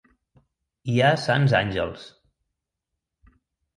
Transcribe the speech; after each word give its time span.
Hi 0.93 0.95
ha 1.03 1.11
sants 1.25 1.55
àngels. 1.59 2.07